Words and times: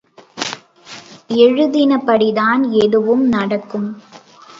எழுதினபடிதான் 1.37 2.63
எதுவும் 2.81 3.23
நடக்கும்! 3.27 3.87